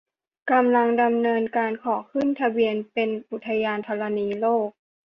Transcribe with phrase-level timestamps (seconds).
[0.51, 4.69] กำลังดำเนินการขอขึ้นทะเบียนเป็นอุทยานธรณีโลก